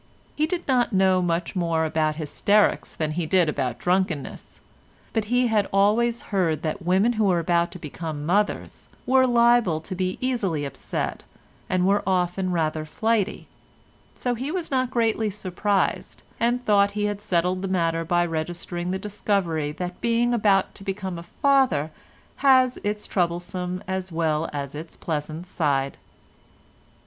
He 0.35 0.47
did 0.47 0.67
not 0.67 0.93
know 0.93 1.21
much 1.21 1.55
more 1.55 1.85
about 1.85 2.15
hysterics 2.15 2.95
than 2.95 3.11
he 3.11 3.27
did 3.27 3.47
about 3.47 3.77
drunkenness, 3.77 4.59
but 5.13 5.25
he 5.25 5.45
had 5.45 5.67
always 5.71 6.21
heard 6.33 6.63
that 6.63 6.81
women 6.83 7.13
who 7.13 7.25
were 7.25 7.37
about 7.37 7.69
to 7.73 7.77
become 7.77 8.25
mothers 8.25 8.89
were 9.05 9.27
liable 9.27 9.79
to 9.81 9.93
be 9.93 10.17
easily 10.19 10.65
upset 10.65 11.21
and 11.69 11.85
were 11.85 12.01
often 12.07 12.51
rather 12.51 12.83
flighty, 12.83 13.45
so 14.15 14.33
he 14.33 14.51
was 14.51 14.71
not 14.71 14.89
greatly 14.89 15.29
surprised, 15.29 16.23
and 16.39 16.65
thought 16.65 16.93
he 16.93 17.05
had 17.05 17.21
settled 17.21 17.61
the 17.61 17.67
matter 17.67 18.03
by 18.03 18.25
registering 18.25 18.89
the 18.89 18.97
discovery 18.97 19.71
that 19.71 20.01
being 20.01 20.33
about 20.33 20.73
to 20.73 20.83
become 20.83 21.19
a 21.19 21.23
father 21.43 21.91
has 22.37 22.79
its 22.83 23.05
troublesome 23.05 23.83
as 23.87 24.11
well 24.11 24.49
as 24.51 24.73
its 24.73 24.97
pleasant 24.97 25.45
side. 25.45 25.97